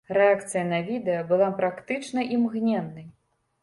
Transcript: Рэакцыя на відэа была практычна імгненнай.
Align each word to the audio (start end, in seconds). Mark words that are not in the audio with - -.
Рэакцыя 0.17 0.63
на 0.71 0.79
відэа 0.87 1.21
была 1.33 1.51
практычна 1.61 2.29
імгненнай. 2.39 3.11